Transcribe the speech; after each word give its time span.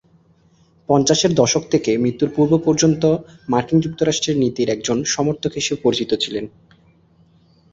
পঞ্চাশের 0.89 1.31
দশক 1.33 1.63
থেকে 1.69 1.91
মৃত্যুর 1.97 2.29
পূর্ব 2.35 2.53
পর্যন্ত 2.57 3.03
মার্কিন 3.49 3.77
যুক্তরাষ্ট্রের 3.81 4.37
নীতির 4.37 4.69
একজন 4.69 4.97
সমর্থক 5.05 5.51
হিসেবে 5.53 5.83
পরিচিত 5.83 6.11
ছিলেন। 6.13 6.45